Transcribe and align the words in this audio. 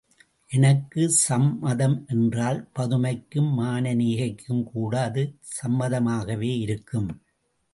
எனக்குச் 0.49 1.17
சம்மதம் 1.17 2.05
என்றால் 2.07 2.69
பதுமைக்கும் 2.79 3.51
மானனீகைக்கும்கூட 3.59 4.95
அது 5.01 5.23
சம்மதமாகவே 5.61 6.51
இருக்கும். 6.57 7.09